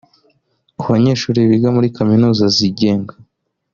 Ku 0.79 0.85
banyeshuri 0.93 1.49
biga 1.49 1.69
muri 1.75 1.87
kaminuza 1.97 2.45
zigenga 2.55 3.13